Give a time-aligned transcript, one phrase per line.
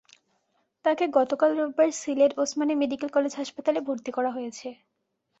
[0.85, 4.67] তাঁকে গতকাল রোববার সিলেট ওসমানী মেডিকেল কলেজ হাসপাতালে ভর্তি করা হয়েছে।